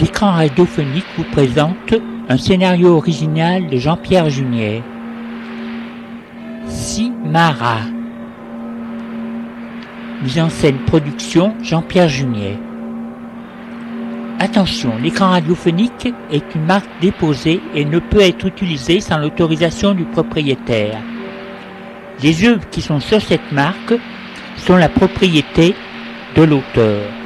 [0.00, 1.94] L'écran radiophonique vous présente
[2.28, 4.80] un scénario original de Jean-Pierre Junier.
[6.68, 7.78] Simara.
[10.22, 12.58] Mise en scène production Jean-Pierre Junier.
[14.38, 20.04] Attention, l'écran radiophonique est une marque déposée et ne peut être utilisé sans l'autorisation du
[20.04, 21.00] propriétaire.
[22.22, 23.94] Les œuvres qui sont sur cette marque
[24.58, 25.74] sont la propriété
[26.36, 27.17] de l'auteur.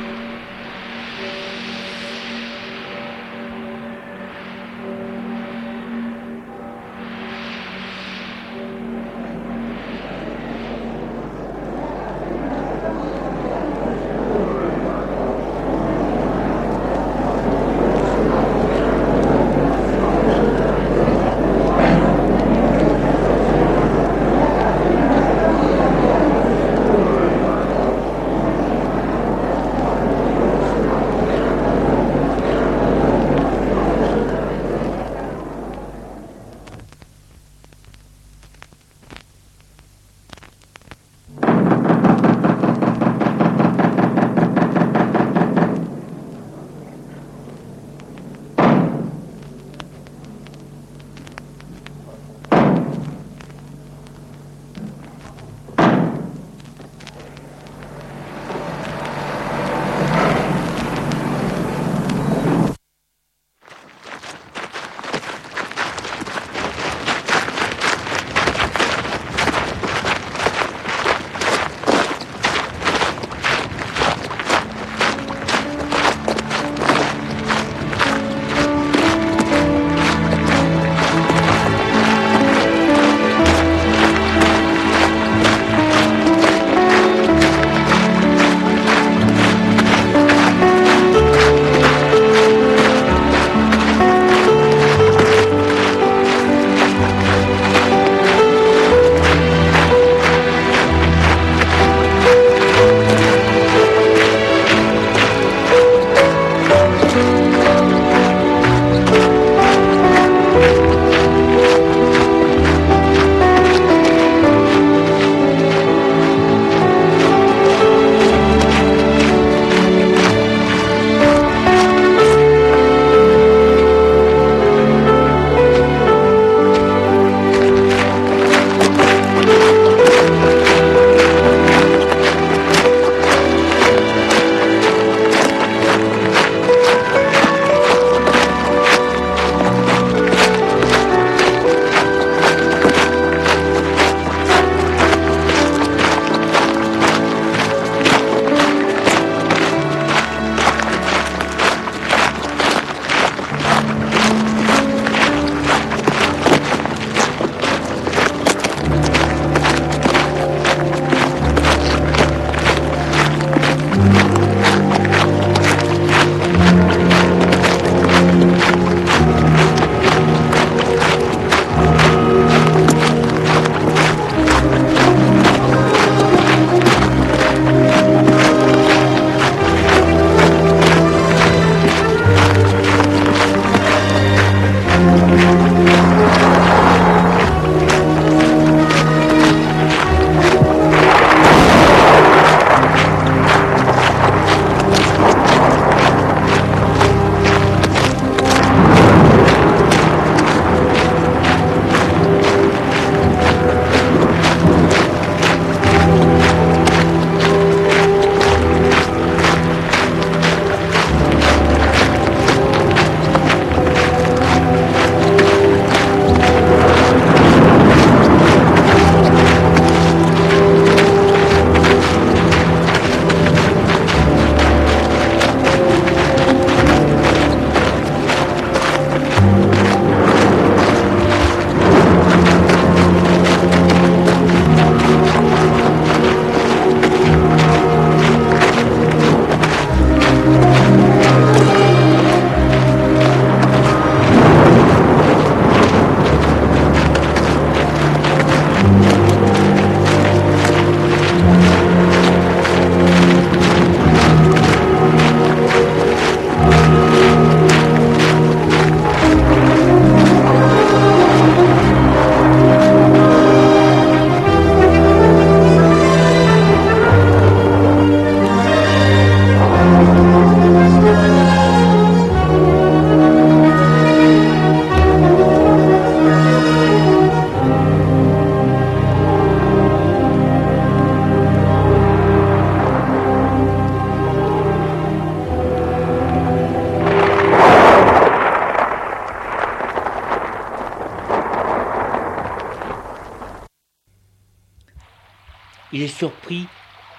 [296.08, 296.66] Surpris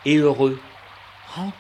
[0.05, 0.59] et heureux.
[1.27, 1.57] Rentre.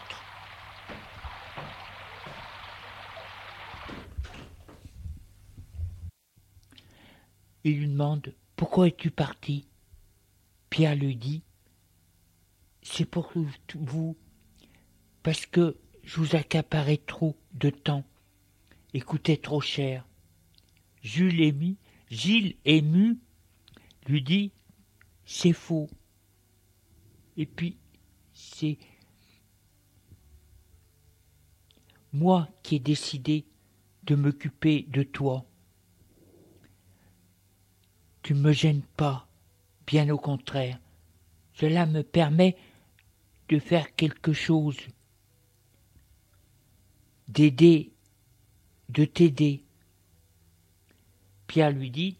[7.63, 9.67] Il lui demande Pourquoi es-tu parti?
[10.69, 11.43] Pierre lui dit
[12.81, 13.31] C'est pour
[13.75, 14.17] vous,
[15.21, 18.03] parce que je vous accaparais trop de temps
[18.93, 20.05] et coûtait trop cher.
[21.01, 21.77] Jules ému,
[22.09, 23.17] Gilles ému
[24.07, 24.51] lui dit
[25.25, 25.89] C'est faux.
[27.37, 27.77] Et puis,
[28.33, 28.77] c'est
[32.11, 33.45] moi qui ai décidé
[34.03, 35.45] de m'occuper de toi.
[38.21, 39.27] Tu ne me gênes pas,
[39.87, 40.79] bien au contraire.
[41.53, 42.55] Cela me permet
[43.49, 44.77] de faire quelque chose,
[47.27, 47.91] d'aider,
[48.89, 49.63] de t'aider.
[51.47, 52.17] Pierre lui dit,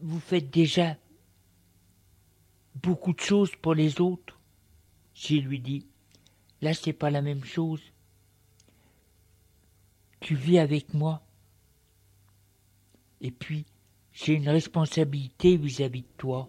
[0.00, 0.96] vous faites déjà
[2.74, 4.38] beaucoup de choses pour les autres.
[5.14, 5.86] Gilles lui dit,
[6.60, 7.82] là c'est pas la même chose.
[10.20, 11.22] Tu vis avec moi.
[13.20, 13.66] Et puis,
[14.12, 16.48] j'ai une responsabilité vis-à-vis de toi.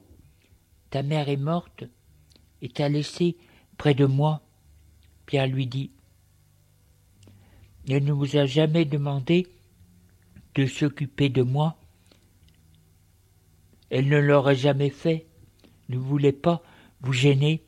[0.89, 1.85] Ta mère est morte
[2.61, 3.37] et t'a laissé
[3.77, 4.41] près de moi.
[5.25, 5.91] Pierre lui dit.
[7.89, 9.47] Elle ne vous a jamais demandé
[10.55, 11.77] de s'occuper de moi.
[13.89, 15.27] Elle ne l'aurait jamais fait,
[15.89, 16.61] ne voulait pas
[17.01, 17.63] vous gêner.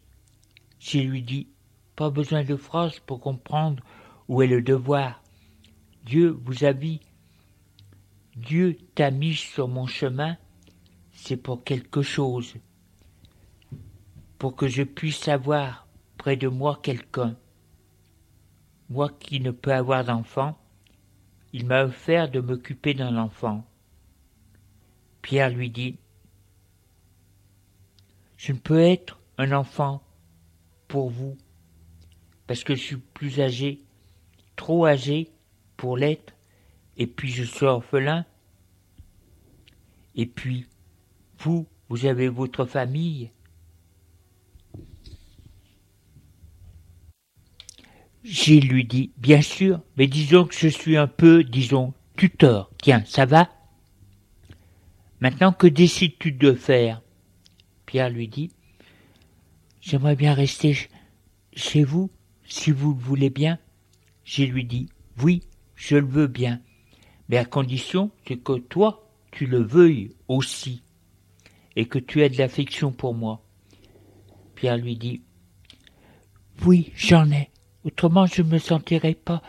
[0.79, 1.47] J'ai lui dit,
[1.95, 3.83] pas besoin de phrases pour comprendre
[4.27, 5.21] où est le devoir.
[6.06, 7.01] Dieu vous a mis
[8.35, 10.35] Dieu t'a mis sur mon chemin,
[11.13, 12.56] c'est pour quelque chose,
[14.38, 17.38] pour que je puisse avoir près de moi quelqu'un.
[18.89, 20.57] Moi qui ne peux avoir d'enfant,
[21.53, 23.65] il m'a offert de m'occuper d'un enfant.
[25.21, 25.97] Pierre lui dit,
[28.38, 30.02] Je ne peux être un enfant
[30.88, 31.38] pour vous,
[32.48, 33.82] parce que je suis plus âgé,
[34.56, 35.32] trop âgé
[35.78, 36.34] pour l'être,
[36.98, 38.26] et puis je suis orphelin,
[40.16, 40.68] et puis
[41.40, 43.32] vous, vous avez votre famille.
[48.24, 52.72] Gilles lui dit, bien sûr, mais disons que je suis un peu, disons, tuteur.
[52.82, 53.50] Tiens, ça va?
[55.20, 57.02] Maintenant, que décides-tu de faire?
[57.86, 58.52] Pierre lui dit,
[59.82, 60.78] j'aimerais bien rester
[61.54, 62.10] chez vous,
[62.46, 63.60] si vous le voulez bien.
[64.24, 64.90] Gilles lui dit,
[65.22, 65.44] oui,
[65.76, 66.62] je le veux bien
[67.30, 70.84] mais à condition que toi, tu le veuilles aussi,
[71.76, 73.42] et que tu aies de l'affection pour moi.
[74.56, 75.22] Pierre lui dit,
[76.64, 77.50] Oui, j'en ai,
[77.84, 79.42] autrement je ne me sentirais pas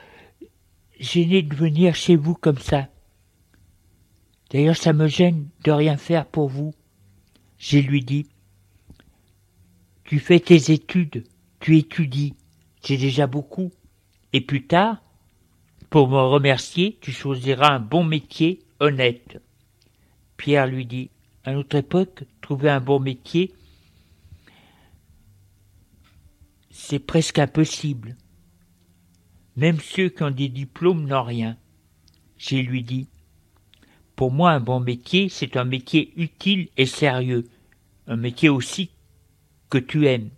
[0.99, 2.89] gêné de venir chez vous comme ça.
[4.51, 6.73] D'ailleurs, ça me gêne de rien faire pour vous.
[7.59, 8.27] J'ai lui dit,
[10.05, 11.25] Tu fais tes études,
[11.61, 12.35] tu étudies,
[12.83, 13.73] c'est déjà beaucoup,
[14.33, 15.03] et plus tard,
[15.91, 19.41] pour me remercier, tu choisiras un bon métier honnête.
[20.37, 21.11] Pierre lui dit,
[21.45, 23.55] à notre époque, trouver un bon métier,
[26.71, 28.17] c'est presque impossible.
[29.57, 31.57] Même ceux qui ont des diplômes n'ont rien.
[32.37, 33.09] J'ai lui dit,
[34.15, 37.49] pour moi, un bon métier, c'est un métier utile et sérieux,
[38.07, 38.91] un métier aussi
[39.71, 40.31] que tu aimes.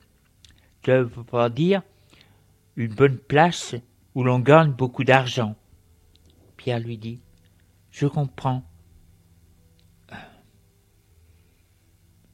[0.85, 1.83] Ça veut dire
[2.77, 3.75] une bonne place
[4.15, 5.55] où l'on gagne beaucoup d'argent.
[6.57, 7.21] Pierre lui dit,
[7.91, 8.65] Je comprends.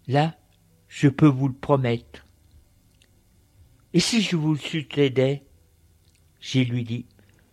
[0.06, 0.36] Là,
[0.88, 2.24] je peux vous le promettre.
[3.92, 5.42] Et si je vous le succédais
[6.40, 7.06] J'ai lui dit,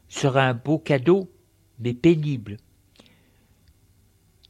[0.09, 1.31] sera un beau cadeau,
[1.79, 2.57] mais pénible.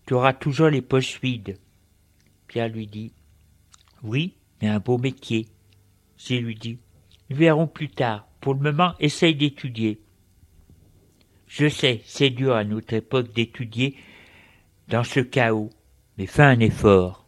[0.06, 1.60] Tu auras toujours les poches vides.
[2.48, 3.14] Pierre lui dit,
[4.04, 5.48] oui, mais un beau métier.
[6.18, 6.78] J'ai lui dit,
[7.30, 8.28] nous verrons plus tard.
[8.40, 10.02] Pour le moment, essaye d'étudier.
[11.48, 13.96] Je sais, c'est dur à notre époque d'étudier
[14.88, 15.70] dans ce chaos,
[16.18, 17.26] mais fais un effort.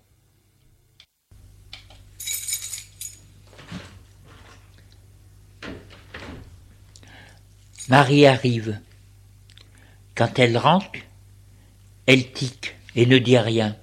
[7.89, 8.80] Marie arrive.
[10.15, 11.00] Quand elle rentre,
[12.06, 13.75] elle tique et ne dit rien.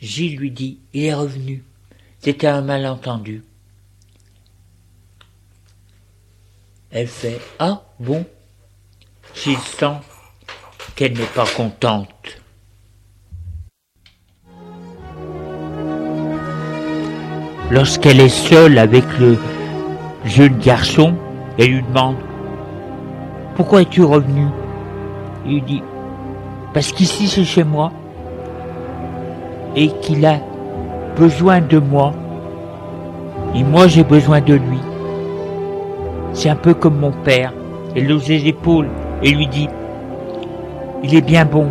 [0.00, 1.64] Gilles lui dit Il est revenu.
[2.20, 3.42] C'était un malentendu.
[6.90, 8.24] Elle fait Ah bon
[9.34, 9.96] S'il sent
[10.94, 12.40] qu'elle n'est pas contente.
[17.70, 19.36] Lorsqu'elle est seule avec le
[20.24, 21.14] jeune garçon,
[21.58, 22.16] elle lui demande
[23.56, 24.46] Pourquoi es-tu revenu?
[25.44, 25.82] Il lui dit
[26.72, 27.92] Parce qu'ici c'est chez moi
[29.78, 30.40] et qu'il a
[31.16, 32.12] besoin de moi
[33.54, 34.80] Et moi, j'ai besoin de lui.
[36.32, 37.52] C'est un peu comme mon père.
[37.94, 38.88] Elle hausse les épaules
[39.22, 39.68] et lui dit
[41.04, 41.68] Il est bien bon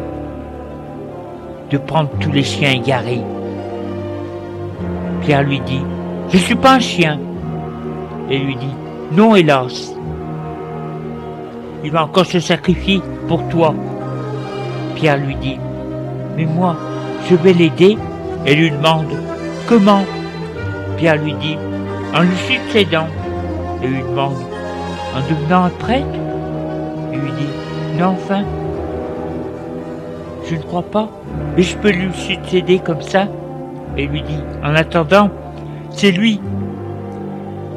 [1.69, 3.21] de prendre tous les chiens égarés.
[5.21, 5.81] Pierre lui dit
[6.29, 7.19] Je ne suis pas un chien.
[8.29, 8.75] Et lui dit
[9.11, 9.93] Non, hélas.
[11.83, 13.73] Il va encore se sacrifier pour toi.
[14.95, 15.59] Pierre lui dit
[16.37, 16.75] Mais moi,
[17.29, 17.97] je vais l'aider.
[18.45, 19.07] Et lui demande
[19.67, 20.03] Comment?
[20.97, 21.57] Pierre lui dit
[22.15, 23.07] En lui succédant.
[23.83, 24.35] Et lui demande
[25.15, 26.07] En devenant un prêtre?
[27.11, 28.43] Il lui dit Non, enfin.
[30.49, 31.09] Je ne crois pas.
[31.55, 33.27] Mais je peux lui succéder comme ça
[33.97, 35.29] Et lui dit En attendant,
[35.91, 36.39] c'est lui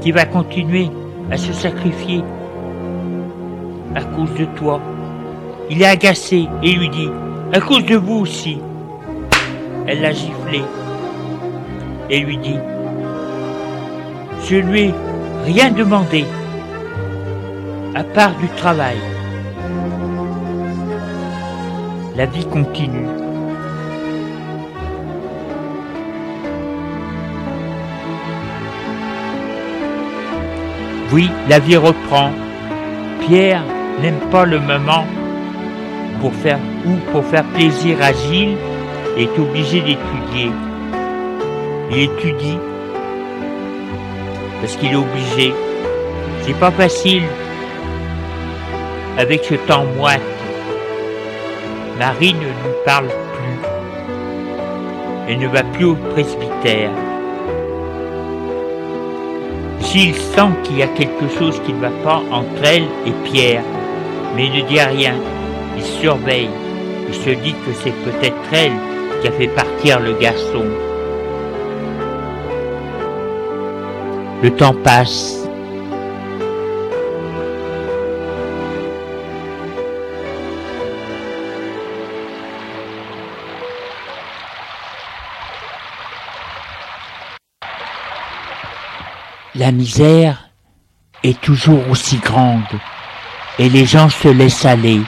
[0.00, 0.88] qui va continuer
[1.30, 2.23] à se sacrifier
[3.95, 4.80] à cause de toi.
[5.69, 7.09] Il est agacé et lui dit
[7.52, 8.59] À cause de vous aussi.
[9.92, 10.62] Elle l'a giflé
[12.11, 12.61] et lui dit
[14.44, 14.94] Je lui ai
[15.44, 16.25] rien demandé
[17.97, 18.99] à part du travail.
[22.14, 23.09] La vie continue.
[31.12, 32.30] Oui, la vie reprend.
[33.26, 33.64] Pierre
[34.00, 35.04] n'aime pas le moment
[36.20, 38.56] pour faire ou pour faire plaisir à Gilles
[39.17, 40.50] est obligé d'étudier.
[41.90, 42.59] Il étudie
[44.61, 45.55] parce qu'il est obligé.
[46.43, 47.23] C'est pas facile
[49.19, 50.21] avec ce temps moite.
[51.99, 53.59] Marie ne lui parle plus.
[55.29, 56.90] Elle ne va plus au presbytère.
[59.81, 63.62] Gilles sent qu'il y a quelque chose qui ne va pas entre elle et Pierre,
[64.37, 65.14] mais il ne dit rien.
[65.76, 66.50] Il surveille.
[67.09, 68.89] Il se dit que c'est peut-être elle
[69.21, 70.65] qui a fait partir le garçon.
[74.43, 75.37] Le temps passe.
[89.55, 90.50] La misère
[91.23, 92.62] est toujours aussi grande
[93.59, 95.00] et les gens se laissent aller.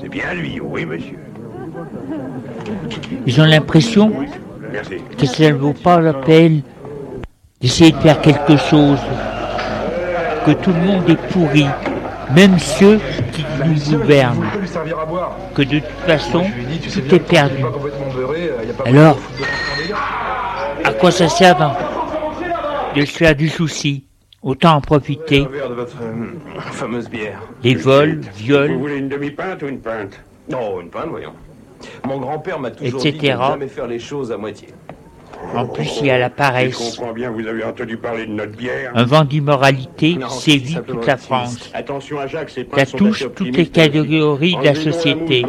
[0.00, 1.18] C'est bien lui, oui, monsieur.
[3.26, 4.12] Ils ont l'impression
[5.18, 6.62] que ça ne vaut pas la peine
[7.60, 8.98] d'essayer de faire quelque chose,
[10.46, 11.66] que tout le monde est pourri,
[12.34, 13.00] même ceux
[13.32, 14.44] qui nous gouvernent,
[15.54, 16.44] que de toute façon,
[17.08, 17.62] tout est perdu.
[17.64, 19.18] euh, Alors.
[20.84, 21.74] À quoi ça sert d'en-
[22.94, 24.04] de se faire du souci
[24.42, 25.40] Autant en profiter.
[25.40, 27.40] De votre euh, fameuse bière.
[27.64, 30.20] Les vols, Vous viols, voulez une demi-pinte ou une pinte
[30.52, 31.32] Oh, une pinte, voyons.
[32.06, 34.68] Mon grand-père m'a toujours dit de jamais faire les choses à moitié.
[35.54, 36.76] en plus il y a la Je paresse.
[36.96, 38.92] comprends bien, vous avez entendu parler de notre bière.
[38.94, 41.16] Un vent d'immoralité Non, sévit toute la.
[41.16, 41.70] France.
[41.74, 45.44] Attention à Jacques, ces Ça touche toutes les catégories de la société,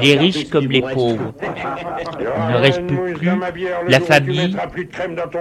[0.00, 1.32] les riches comme les vous pauvres.
[1.40, 3.28] Il ne reste plus
[3.88, 4.56] la famille,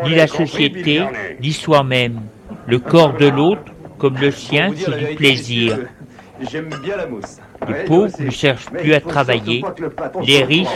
[0.04, 1.02] ni la société,
[1.42, 2.22] ni soi-même.
[2.68, 3.64] Le corps de l'autre,
[3.98, 5.78] comme le sien, c'est du plaisir.
[6.40, 9.64] Les pauvres ne cherchent plus à travailler.
[10.26, 10.68] Les riches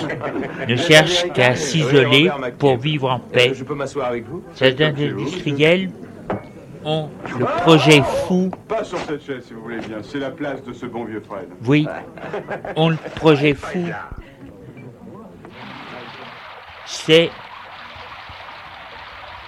[0.68, 2.30] ne cherchent qu'à s'isoler
[2.60, 3.52] pour vivre en Euh, paix.
[3.56, 5.90] Je peux m'asseoir avec vous Certains industriels
[6.84, 9.98] ont le projet fou, Pas sur cette chaise, si vous voulez bien.
[10.04, 11.48] C'est la place de ce bon vieux Fred.
[11.66, 11.88] oui,
[12.76, 13.80] ont le projet fou,
[16.86, 17.32] c'est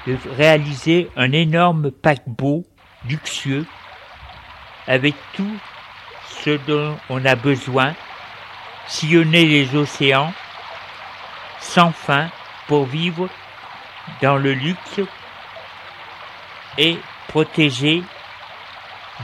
[0.08, 2.66] de réaliser un énorme paquebot
[3.08, 3.66] luxueux
[4.88, 5.58] avec tout
[6.44, 7.94] ce dont on a besoin,
[8.88, 10.34] sillonner les océans
[11.60, 12.30] sans fin
[12.68, 13.28] pour vivre
[14.22, 15.02] dans le luxe
[16.78, 16.98] et
[17.28, 18.02] protéger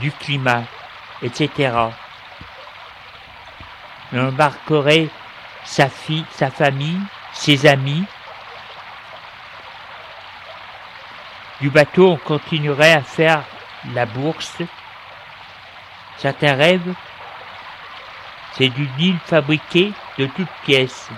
[0.02, 0.64] du climat,
[1.22, 1.72] etc.
[4.12, 5.08] On embarquerait
[5.64, 7.00] sa fille, sa famille,
[7.32, 8.04] ses amis.
[11.64, 13.42] Du bateau, on continuerait à faire
[13.94, 14.60] la bourse.
[16.18, 16.94] Certains rêvent,
[18.52, 21.08] c'est d'une île fabriquée de toutes pièces,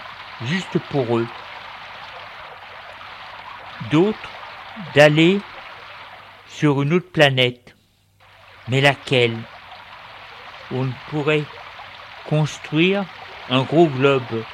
[0.45, 1.27] juste pour eux.
[3.91, 4.31] D'autres,
[4.95, 5.41] d'aller
[6.47, 7.75] sur une autre planète.
[8.69, 9.37] Mais laquelle?
[10.71, 11.45] On pourrait
[12.27, 13.05] construire
[13.51, 14.45] un gros globe,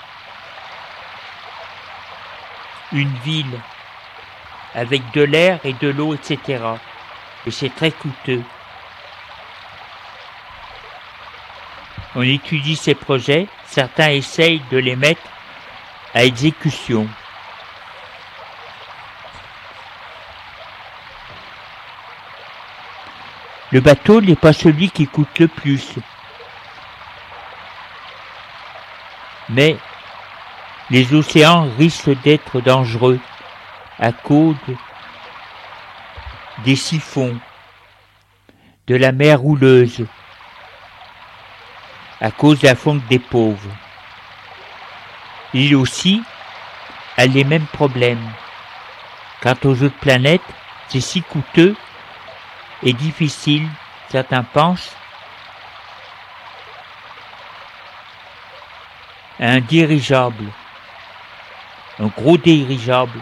[2.92, 3.60] une ville,
[4.74, 6.62] avec de l'air et de l'eau, etc.
[7.46, 8.42] Et c'est très coûteux.
[12.14, 15.22] On étudie ces projets, certains essayent de les mettre
[16.14, 17.08] à exécution.
[23.70, 25.94] Le bateau n'est pas celui qui coûte le plus.
[29.48, 29.78] Mais
[30.90, 33.18] les océans risquent d'être dangereux
[34.02, 34.56] à cause
[36.64, 37.38] des siphons,
[38.88, 40.04] de la mer rouleuse,
[42.20, 43.70] à cause de la fonte des pauvres.
[45.54, 46.20] Il aussi
[47.16, 48.28] a les mêmes problèmes.
[49.40, 50.40] Quant aux autres planètes,
[50.88, 51.76] c'est si coûteux
[52.82, 53.68] et difficile,
[54.08, 54.96] certains pensent,
[59.38, 60.46] un dirigeable,
[62.00, 63.20] un gros dirigeable,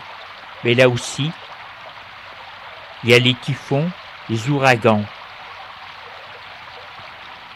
[0.64, 1.30] mais là aussi,
[3.02, 3.90] il y a les typhons,
[4.28, 5.04] les ouragans.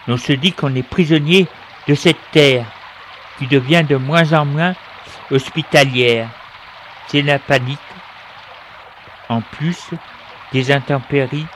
[0.08, 1.46] On se dit qu'on est prisonnier
[1.86, 2.66] de cette terre
[3.38, 4.74] qui devient de moins en moins
[5.30, 6.28] hospitalière.
[7.08, 7.78] C'est la panique.
[9.28, 9.90] En plus
[10.52, 11.46] des intempéries.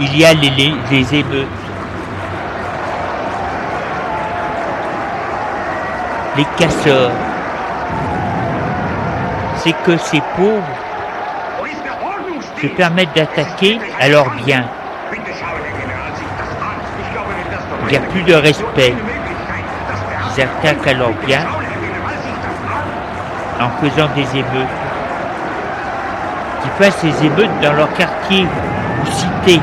[0.00, 1.61] Il y a les, émeutes.
[6.34, 7.10] Les casseurs.
[9.56, 10.62] C'est que ces pauvres
[12.60, 14.64] se permettent d'attaquer à leur bien.
[17.82, 18.94] Il n'y a plus de respect.
[20.34, 21.44] Ils attaquent à leur bien
[23.60, 24.78] en faisant des émeutes.
[26.64, 28.46] Ils fassent ces émeutes dans leur quartier
[29.02, 29.60] ou cité.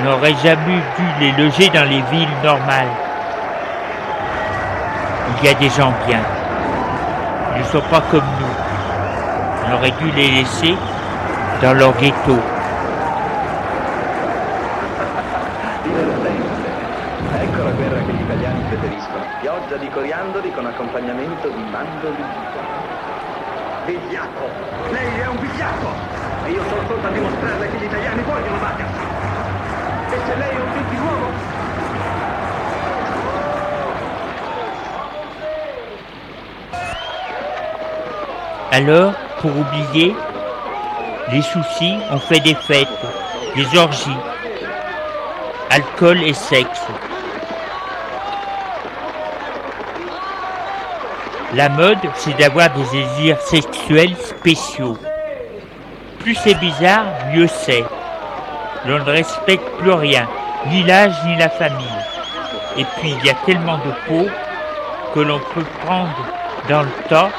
[0.00, 3.07] On n'aurait jamais dû les loger dans les villes normales.
[5.40, 6.18] Il y a des gens bien.
[7.54, 8.54] Ils ne sont pas comme nous.
[9.68, 10.74] On aurait dû les laisser
[11.62, 12.36] dans leur ghetto.
[17.40, 19.24] Ecco la guerra che gli italiani preferiscono.
[19.40, 22.24] Pioggia di coriandoli con accompagnamento di mandorli.
[23.86, 24.50] Vigliacco!
[24.90, 25.90] Lei è un vigliacco!
[26.46, 29.06] E io sono solo a dimostrarle che gli italiani vogliono battersi!
[30.10, 31.47] E se lei è un gentiluomo,
[38.70, 40.14] Alors, pour oublier
[41.32, 42.86] les soucis, on fait des fêtes,
[43.56, 44.16] des orgies,
[45.70, 46.82] alcool et sexe.
[51.54, 54.98] La mode, c'est d'avoir des désirs sexuels spéciaux.
[56.18, 57.84] Plus c'est bizarre, mieux c'est.
[58.84, 60.28] L'on ne respecte plus rien,
[60.66, 61.86] ni l'âge ni la famille.
[62.76, 64.28] Et puis il y a tellement de peau
[65.14, 66.14] que l'on peut prendre
[66.68, 67.30] dans le temps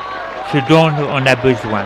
[0.52, 1.86] ce dont on a besoin.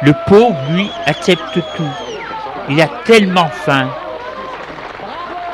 [0.00, 1.92] Le pauvre, lui, accepte tout.
[2.68, 3.88] Il a tellement faim.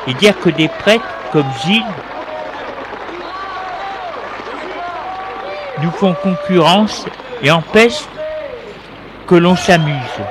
[0.07, 1.83] Et dire que des prêtres comme Gilles
[5.81, 7.05] nous font concurrence
[7.41, 8.05] et empêchent
[9.27, 10.21] que l'on s'amuse.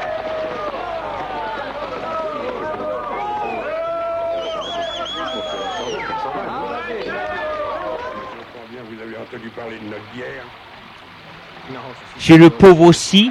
[12.25, 13.31] Chez le pauvre aussi,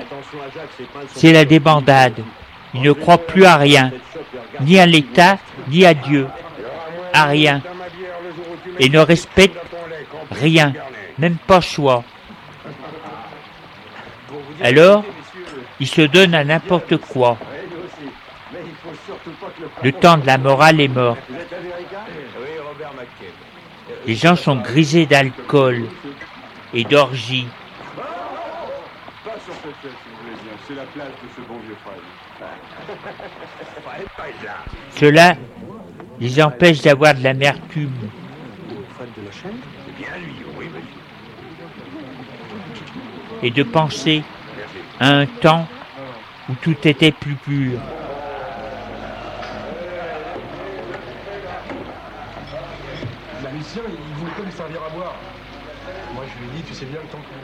[1.16, 2.24] c'est la débandade.
[2.76, 3.92] Il ne croit plus à rien,
[4.62, 6.28] ni à l'État, ni à Dieu,
[7.12, 7.64] à rien,
[8.78, 9.58] et ne respecte
[10.30, 10.74] rien,
[11.18, 12.04] même pas choix.
[14.62, 15.04] Alors,
[15.80, 17.40] il se donne à n'importe quoi.
[19.82, 21.18] Le temps de la morale est mort.
[24.06, 25.86] Les gens sont grisés d'alcool
[26.76, 26.84] et
[29.24, 29.40] d'orgie.
[30.68, 31.76] C'est la place de ce bon vieux
[34.96, 35.36] Cela
[36.20, 38.10] les empêche d'avoir de l'amertume.
[43.42, 44.24] Et de penser
[45.00, 45.68] à un temps
[46.50, 47.80] où tout était plus pur.
[53.44, 55.16] La mission, il voulait pas lui servir à boire.
[56.14, 57.38] Moi, je lui ai dit, tu sais bien le temps qu'il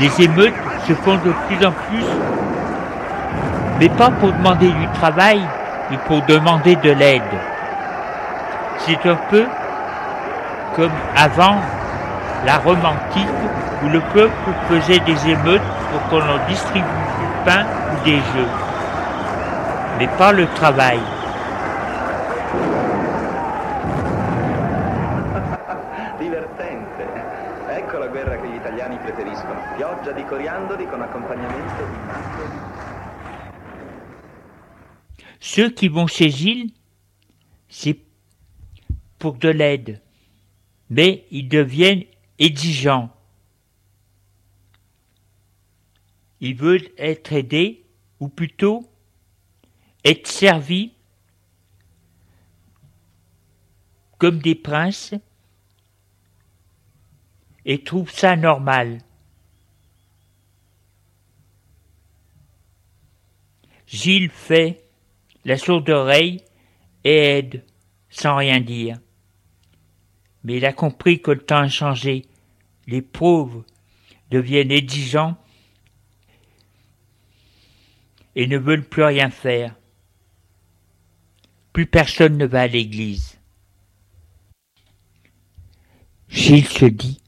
[0.00, 0.54] Les émeutes
[0.88, 2.04] se font de plus en plus
[3.80, 5.40] mais pas pour demander du travail,
[5.90, 7.22] mais pour demander de l'aide.
[8.78, 9.46] C'est un peu
[10.76, 11.56] comme avant
[12.44, 13.26] la Rome antique
[13.82, 18.48] où le peuple faisait des émeutes pour qu'on leur distribue du pain ou des jeux,
[19.98, 21.00] mais pas le travail.
[30.10, 31.84] Pioggia di coriandoli con accompagnamento.
[35.38, 36.72] Ceux qui vont chez Gilles,
[37.68, 37.98] c'est
[39.18, 40.02] pour de l'aide,
[40.88, 42.04] mais ils deviennent
[42.38, 43.10] exigeants.
[46.40, 47.84] Ils veulent être aidés,
[48.18, 48.90] ou plutôt
[50.04, 50.92] être servis
[54.18, 55.14] comme des princes
[57.64, 58.98] et trouvent ça normal.
[63.90, 64.84] Gilles fait
[65.44, 66.40] la sourde oreille
[67.02, 67.64] et aide
[68.08, 68.98] sans rien dire.
[70.44, 72.24] Mais il a compris que le temps a changé.
[72.86, 73.64] Les pauvres
[74.30, 75.36] deviennent exigeants
[78.36, 79.74] et ne veulent plus rien faire.
[81.72, 83.38] Plus personne ne va à l'église.
[86.28, 87.20] Gilles se dit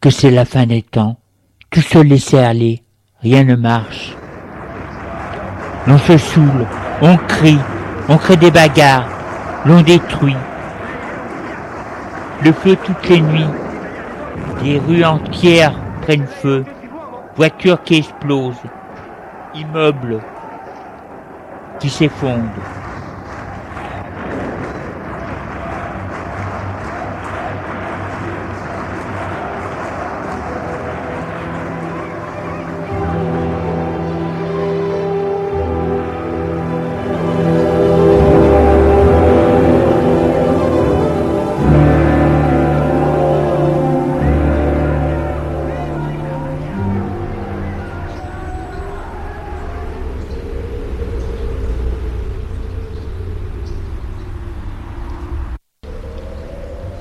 [0.00, 1.20] que c'est la fin des temps,
[1.70, 2.82] tout se laisser aller,
[3.20, 4.14] rien ne marche.
[5.90, 6.66] On se saoule,
[7.00, 7.58] on crie,
[8.10, 9.08] on crée des bagarres,
[9.64, 10.36] l'on détruit.
[12.44, 13.48] Le feu toutes les nuits,
[14.62, 15.72] des rues entières
[16.02, 16.66] prennent feu,
[17.36, 18.62] voitures qui explosent,
[19.54, 20.20] immeubles
[21.80, 22.77] qui s'effondrent.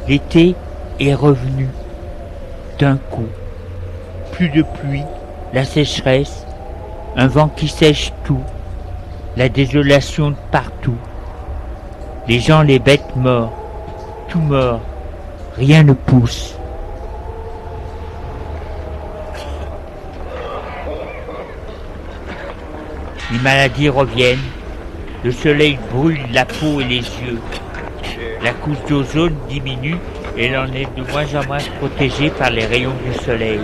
[0.07, 0.55] L'été
[1.01, 1.67] est revenu
[2.79, 3.27] d'un coup.
[4.31, 5.03] Plus de pluie,
[5.51, 6.45] la sécheresse,
[7.17, 8.39] un vent qui sèche tout,
[9.35, 10.95] la désolation partout.
[12.29, 13.51] Les gens, les bêtes morts,
[14.29, 14.79] tout mort,
[15.57, 16.55] rien ne pousse.
[23.33, 24.39] Les maladies reviennent,
[25.25, 27.41] le soleil brûle la peau et les yeux.
[28.47, 29.97] La couche d'ozone diminue
[30.37, 33.59] et l'on est de moins en moins protégé par les rayons du soleil.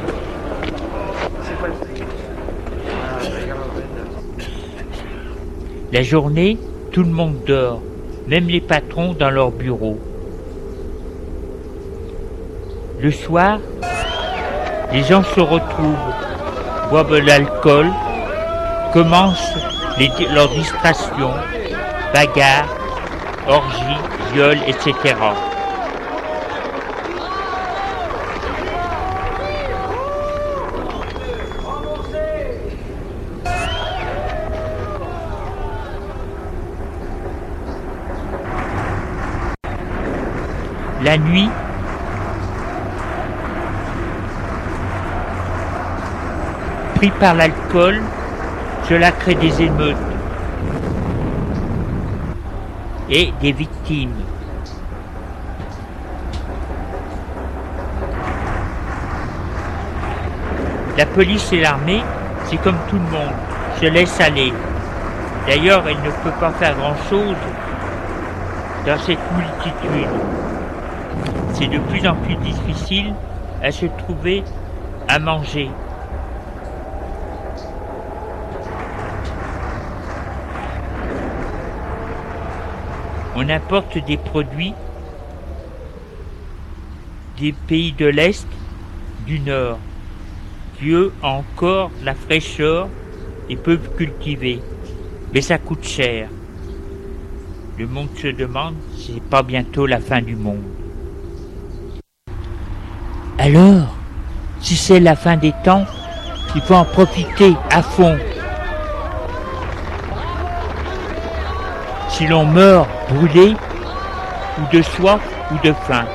[5.93, 6.57] La journée,
[6.91, 7.79] tout le monde dort,
[8.27, 9.97] même les patrons dans leur bureau.
[12.99, 13.59] Le soir,
[14.91, 16.13] les gens se retrouvent,
[16.89, 17.87] boivent de l'alcool,
[18.91, 19.55] commencent
[20.33, 21.31] leurs distractions,
[22.13, 22.82] bagarres,
[23.47, 25.15] orgies, viols, etc.
[41.03, 41.49] La nuit,
[46.95, 48.01] pris par l'alcool,
[48.87, 49.97] cela crée des émeutes
[53.13, 54.15] et des victimes.
[60.97, 62.01] La police et l'armée,
[62.45, 63.35] c'est comme tout le monde,
[63.79, 64.51] se laisse aller.
[65.47, 67.35] D'ailleurs, elle ne peut pas faire grand-chose
[68.87, 70.09] dans cette multitude.
[71.53, 73.13] C'est de plus en plus difficile
[73.61, 74.43] à se trouver
[75.07, 75.69] à manger.
[83.43, 84.73] On importe des produits
[87.37, 88.47] des pays de l'Est,
[89.27, 89.79] du Nord.
[90.79, 92.87] Dieu a encore la fraîcheur
[93.49, 94.61] et peuvent cultiver.
[95.33, 96.29] Mais ça coûte cher.
[97.77, 100.63] Le monde se demande si c'est pas bientôt la fin du monde.
[103.39, 103.93] Alors,
[104.61, 105.83] si c'est la fin des temps,
[106.55, 108.17] il faut en profiter à fond.
[112.13, 113.55] si l'on meurt brûlé,
[114.59, 115.21] ou de soif,
[115.51, 116.05] ou de faim.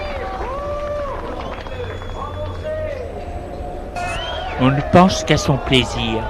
[4.60, 6.22] On ne pense qu'à son plaisir.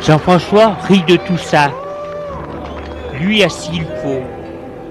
[0.00, 1.70] Jean-François rit de tout ça.
[3.20, 4.24] Lui, a s'il faut,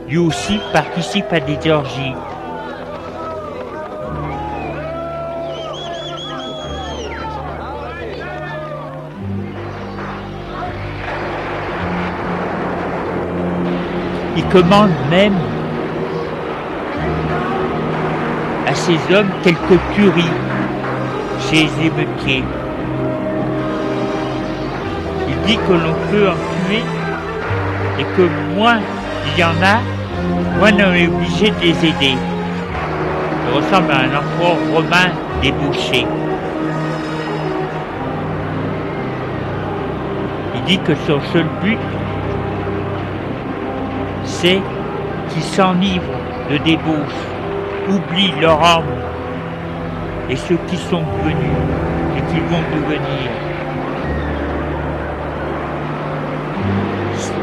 [0.07, 2.13] lui aussi participe à des orgies.
[14.39, 15.33] Il commande même
[18.65, 20.31] à ces hommes quelques tueries
[21.41, 22.45] chez les émeutiers.
[25.27, 26.83] Il dit que l'on peut en tuer
[27.99, 28.79] et que moins
[29.27, 29.81] il y en a,
[30.57, 32.15] moins on est obligé de les aider.
[33.45, 36.07] Il ressemble à un empereur romain débouché.
[40.55, 41.77] Il dit que son seul but,
[44.41, 46.03] qu'ils s'enivrent
[46.49, 47.19] de débauche,
[47.89, 48.83] oublient leur âme
[50.29, 51.57] et ceux qui sont venus
[52.17, 53.29] et qui vont devenir.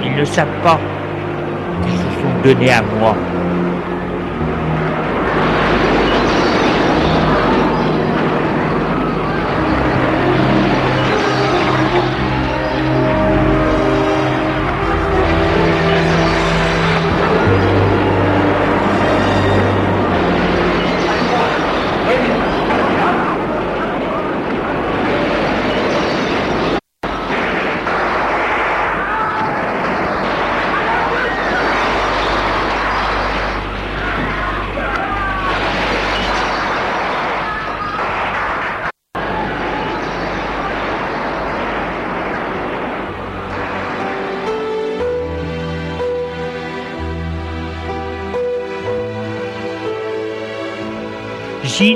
[0.05, 0.81] Ils ne savent pas
[1.83, 3.15] qu'ils se sont donnés à moi.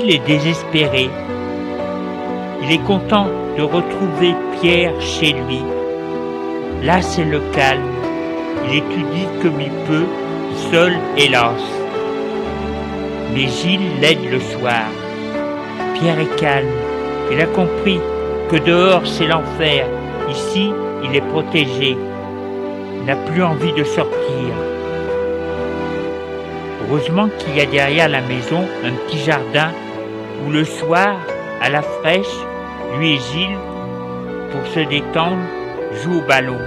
[0.07, 1.09] Est désespéré.
[2.63, 5.61] Il est content de retrouver Pierre chez lui.
[6.81, 7.91] Là, c'est le calme.
[8.65, 10.07] Il étudie comme il peut,
[10.71, 11.61] seul hélas.
[13.33, 14.89] Mais Gilles l'aide le soir.
[15.93, 16.73] Pierre est calme.
[17.31, 17.99] Il a compris
[18.49, 19.85] que dehors c'est l'enfer.
[20.29, 20.71] Ici,
[21.03, 21.95] il est protégé.
[22.99, 24.51] Il n'a plus envie de sortir.
[26.81, 29.71] Heureusement qu'il y a derrière la maison un petit jardin
[30.45, 31.17] où le soir,
[31.61, 32.37] à la fraîche,
[32.97, 33.57] lui et Gilles,
[34.51, 35.37] pour se détendre,
[36.01, 36.57] jouent au ballon.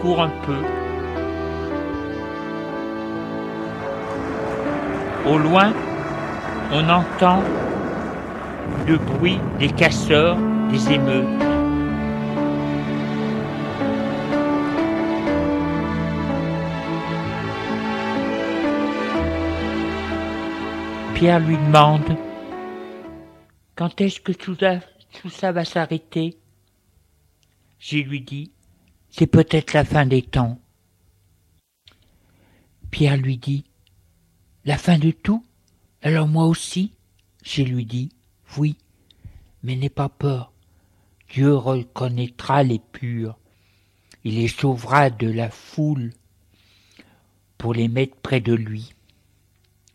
[0.00, 0.56] Court un peu.
[5.30, 5.72] Au loin,
[6.72, 7.42] on entend
[8.88, 10.36] le bruit des casseurs,
[10.70, 11.26] des émeutes.
[21.14, 22.16] Pierre lui demande
[23.82, 24.56] Quand est-ce que tout
[25.28, 26.38] ça, va s'arrêter?
[27.80, 28.52] J'ai lui dit
[29.10, 30.60] C'est peut-être la fin des temps.
[32.92, 33.64] Pierre lui dit
[34.64, 35.44] La fin de tout?
[36.00, 36.92] Alors moi aussi?
[37.42, 38.10] J'ai lui dit
[38.56, 38.76] Oui,
[39.64, 40.52] mais n'aie pas peur.
[41.28, 43.36] Dieu reconnaîtra les purs.
[44.22, 46.12] Il les sauvera de la foule
[47.58, 48.94] pour les mettre près de lui.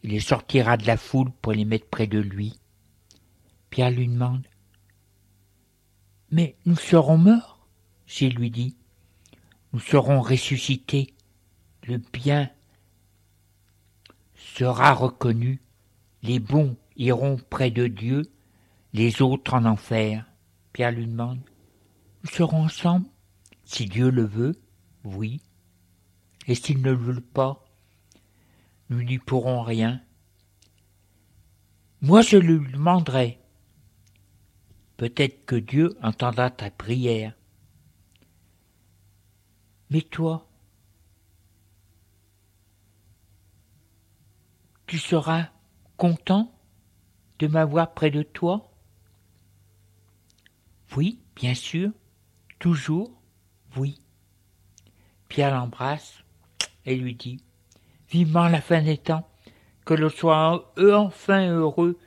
[0.03, 2.59] Il les sortira de la foule pour les mettre près de lui.
[3.77, 4.47] Pierre lui demande
[6.31, 7.67] Mais nous serons morts
[8.07, 8.75] J'ai lui dit
[9.71, 11.13] Nous serons ressuscités.
[11.83, 12.49] Le bien
[14.33, 15.61] sera reconnu.
[16.23, 18.23] Les bons iront près de Dieu,
[18.93, 20.25] les autres en enfer.
[20.73, 21.41] Pierre lui demande
[22.23, 23.05] Nous serons ensemble
[23.63, 24.59] Si Dieu le veut,
[25.03, 25.39] oui.
[26.47, 27.63] Et s'il ne le veut pas,
[28.89, 30.01] nous n'y pourrons rien.
[32.01, 33.39] Moi je lui demanderai.
[34.97, 37.33] Peut-être que Dieu entendra ta prière.
[39.89, 40.47] Mais toi,
[44.87, 45.49] tu seras
[45.95, 46.53] content
[47.39, 48.71] de m'avoir près de toi?
[50.95, 51.91] Oui, bien sûr,
[52.59, 53.11] toujours,
[53.75, 54.01] oui.
[55.29, 56.23] Pierre l'embrasse
[56.85, 57.43] et lui dit
[58.09, 59.29] vivement la fin des temps,
[59.85, 61.99] que l'on soit enfin heureux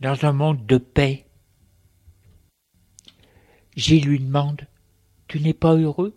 [0.00, 1.26] dans un monde de paix.
[3.76, 4.66] Gilles lui demande
[5.28, 6.16] Tu n'es pas heureux?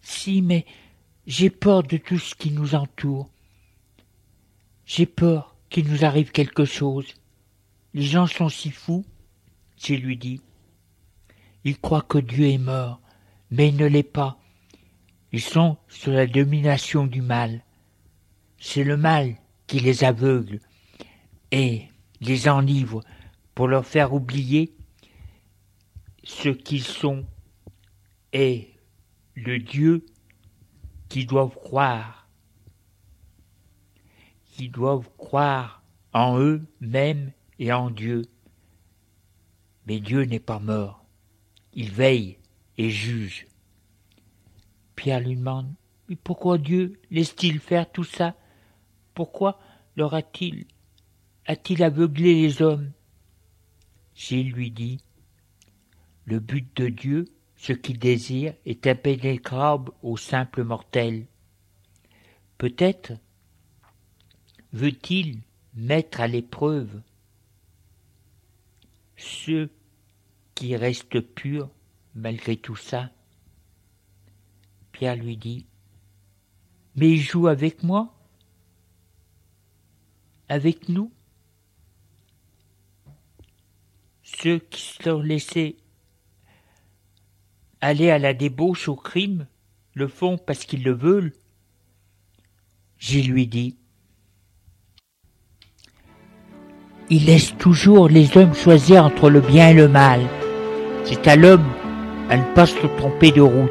[0.00, 0.64] Si, mais
[1.26, 3.30] j'ai peur de tout ce qui nous entoure.
[4.86, 7.06] J'ai peur qu'il nous arrive quelque chose.
[7.94, 9.04] Les gens sont si fous,
[9.76, 10.40] Gilles lui dit.
[11.64, 13.00] Ils croient que Dieu est mort,
[13.50, 14.38] mais il ne l'est pas.
[15.32, 17.62] Ils sont sous la domination du mal.
[18.58, 19.36] C'est le mal
[19.66, 20.60] qui les aveugle
[21.50, 21.88] et
[22.20, 23.04] les enivre
[23.54, 24.72] pour leur faire oublier
[26.28, 27.26] ce qu'ils sont
[28.32, 28.68] est
[29.34, 30.04] le Dieu
[31.08, 32.28] qui doivent croire,
[34.44, 38.26] qui doivent croire en eux-mêmes et en Dieu.
[39.86, 41.06] Mais Dieu n'est pas mort.
[41.72, 42.36] Il veille
[42.76, 43.46] et juge.
[44.96, 45.72] Pierre lui demande,
[46.10, 48.36] mais pourquoi Dieu laisse-t-il faire tout ça?
[49.14, 49.58] Pourquoi
[49.96, 50.66] leur a-t-il
[51.46, 52.92] a-t-il aveuglé les hommes?
[54.14, 54.98] Gilles lui dit,
[56.28, 57.24] le but de Dieu,
[57.56, 61.26] ce qu'il désire, est impénétrable au simple mortel.
[62.58, 63.12] Peut-être
[64.74, 65.40] veut-il
[65.74, 67.00] mettre à l'épreuve
[69.16, 69.70] ceux
[70.54, 71.70] qui restent purs
[72.14, 73.10] malgré tout ça.
[74.92, 75.64] Pierre lui dit,
[76.94, 78.14] Mais joue avec moi
[80.50, 81.10] Avec nous
[84.22, 85.78] Ceux qui sont laissés
[87.80, 89.46] aller à la débauche au crime
[89.94, 91.32] le font parce qu'ils le veulent.
[92.98, 93.76] J'y lui dis,
[97.10, 100.20] il laisse toujours les hommes choisir entre le bien et le mal.
[101.04, 101.66] C'est à l'homme
[102.28, 103.70] à ne pas se tromper de route.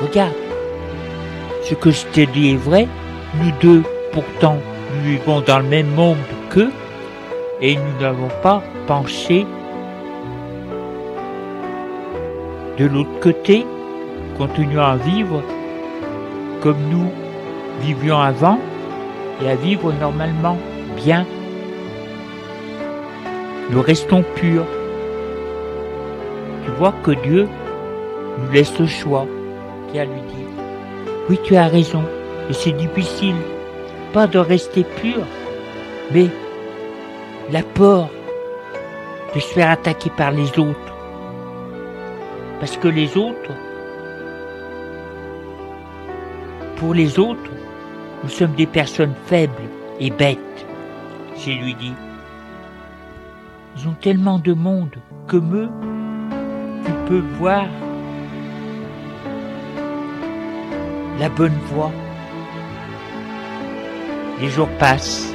[0.00, 0.34] Regarde,
[1.64, 2.86] ce que je te dis est vrai,
[3.34, 4.58] nous deux, pourtant,
[4.94, 6.18] nous vivons dans le même monde
[6.50, 6.70] qu'eux,
[7.60, 9.44] et nous n'avons pas penché
[12.78, 13.66] de l'autre côté,
[14.36, 15.42] continuons à vivre
[16.62, 17.10] comme nous
[17.80, 18.58] vivions avant
[19.42, 20.56] et à vivre normalement
[20.96, 21.26] bien.
[23.70, 24.64] Nous restons purs.
[26.64, 27.48] Tu vois que Dieu
[28.38, 29.26] nous laisse le choix.
[29.90, 30.46] Pierre lui dit,
[31.28, 32.04] oui tu as raison,
[32.48, 33.36] et c'est difficile,
[34.12, 35.22] pas de rester pur,
[36.12, 36.28] mais
[37.50, 38.08] la peur
[39.34, 40.87] de se faire attaquer par les autres.
[42.60, 43.52] Parce que les autres,
[46.76, 47.50] pour les autres,
[48.24, 49.68] nous sommes des personnes faibles
[50.00, 50.66] et bêtes.
[51.36, 51.94] J'ai lui dit,
[53.76, 54.96] ils ont tellement de monde
[55.28, 55.68] que eux,
[56.84, 57.66] tu peux voir
[61.20, 61.92] la bonne voie.
[64.40, 65.32] Les jours passent.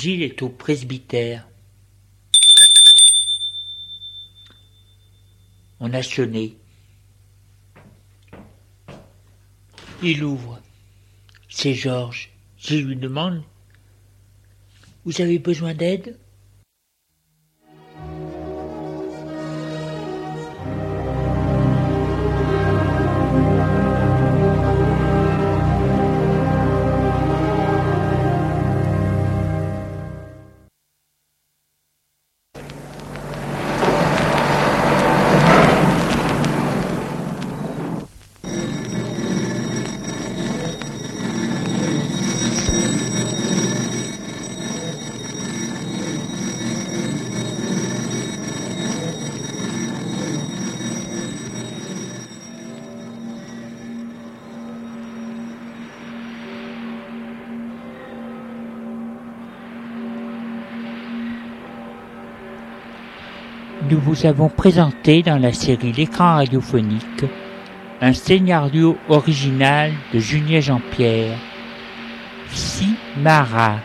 [0.00, 1.48] Gilles est au presbytère.
[5.80, 6.56] On a sonné.
[10.00, 10.62] Il ouvre.
[11.48, 12.30] C'est Georges.
[12.58, 13.42] Je lui demande
[15.04, 16.16] Vous avez besoin d'aide?
[64.18, 67.24] Vous avons présenté dans la série L'écran radiophonique
[68.00, 71.36] un scénario original de Julien Jean-Pierre,
[72.50, 73.76] Simara,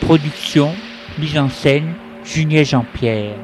[0.00, 0.72] production,
[1.18, 1.92] mise en scène,
[2.24, 3.34] Julien Jean-Pierre.